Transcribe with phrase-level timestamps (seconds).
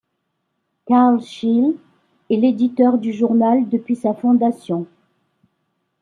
[0.87, 1.75] Karl Shell
[2.31, 4.87] est l'éditeur du journal depuis sa fondation.